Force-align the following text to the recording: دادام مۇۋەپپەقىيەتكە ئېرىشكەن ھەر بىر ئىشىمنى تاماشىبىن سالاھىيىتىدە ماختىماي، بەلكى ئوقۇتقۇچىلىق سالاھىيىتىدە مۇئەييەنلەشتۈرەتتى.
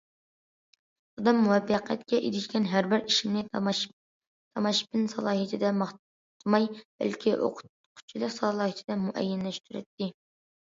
دادام 1.17 1.41
مۇۋەپپەقىيەتكە 1.47 2.21
ئېرىشكەن 2.29 2.65
ھەر 2.71 2.89
بىر 2.95 3.05
ئىشىمنى 3.11 3.43
تاماشىبىن 3.51 5.05
سالاھىيىتىدە 5.15 5.73
ماختىماي، 5.85 6.67
بەلكى 6.83 7.37
ئوقۇتقۇچىلىق 7.47 8.37
سالاھىيىتىدە 8.41 9.01
مۇئەييەنلەشتۈرەتتى. 9.07 10.13